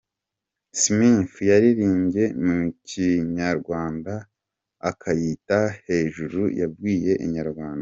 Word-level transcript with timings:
Smith 0.81 1.33
yaririmbye 1.49 2.23
mu 2.45 2.59
kinyarwanda 2.87 4.13
akayita 4.89 5.59
‘Hejuru’ 5.85 6.41
yabwiye 6.59 7.13
Inyarwanda. 7.25 7.79